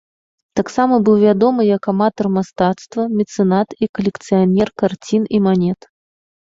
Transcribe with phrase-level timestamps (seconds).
[0.59, 5.81] Таксама быў вядомы як аматар мастацтва, мецэнат і калекцыянер карцін і манет.